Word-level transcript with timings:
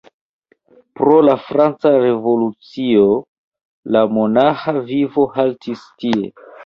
Pro 1.01 1.17
la 1.25 1.35
franca 1.49 1.91
revolucio, 2.05 3.03
la 3.97 4.03
monaĥa 4.17 4.75
vivo 4.91 5.29
haltis 5.37 5.89
tie. 6.03 6.31